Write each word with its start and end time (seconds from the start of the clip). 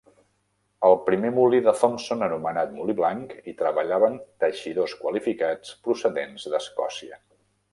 Al 0.87 0.95
primer 1.09 1.29
molí 1.35 1.59
de 1.67 1.73
Thompson, 1.81 2.23
anomenat 2.29 2.73
"Molí 2.79 2.95
blanc", 3.01 3.35
hi 3.51 3.55
treballaven 3.61 4.17
teixidors 4.45 4.97
qualificats 5.05 5.77
procedents 5.89 6.49
d'Escòcia. 6.57 7.25